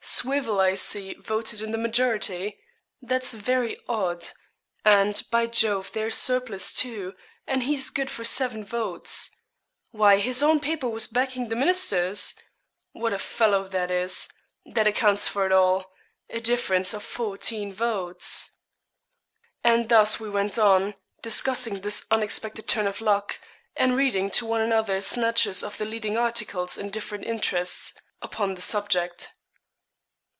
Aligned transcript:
Swivell, 0.03 0.59
I 0.59 0.73
see, 0.73 1.13
voted 1.13 1.61
in 1.61 1.69
the 1.69 1.77
majority; 1.77 2.57
that's 3.03 3.35
very 3.35 3.77
odd; 3.87 4.29
and, 4.83 5.23
by 5.29 5.45
Jove, 5.45 5.91
there's 5.91 6.15
Surplice, 6.15 6.73
too, 6.73 7.13
and 7.45 7.63
he's 7.63 7.91
good 7.91 8.09
for 8.09 8.23
seven 8.23 8.63
votes. 8.65 9.29
Why 9.91 10.17
his 10.17 10.41
own 10.41 10.59
paper 10.59 10.89
was 10.89 11.05
backing 11.05 11.47
the 11.49 11.55
ministers! 11.55 12.33
What 12.93 13.13
a 13.13 13.19
fellow 13.19 13.67
that 13.67 13.91
is! 13.91 14.27
That 14.65 14.87
accounts 14.87 15.27
for 15.27 15.45
it 15.45 15.51
all. 15.51 15.91
A 16.31 16.39
difference 16.39 16.95
of 16.95 17.03
fourteen 17.03 17.71
votes.' 17.71 18.53
And 19.63 19.87
thus 19.87 20.19
we 20.19 20.29
went 20.31 20.57
on, 20.57 20.95
discussing 21.21 21.81
this 21.81 22.05
unexpected 22.09 22.67
turn 22.67 22.87
of 22.87 23.01
luck, 23.01 23.39
and 23.75 23.95
reading 23.95 24.31
to 24.31 24.47
one 24.47 24.61
another 24.61 24.99
snatches 24.99 25.63
of 25.63 25.77
the 25.77 25.85
leading 25.85 26.17
articles 26.17 26.75
in 26.75 26.89
different 26.89 27.23
interests 27.23 27.93
upon 28.19 28.55
the 28.55 28.61
subject. 28.63 29.33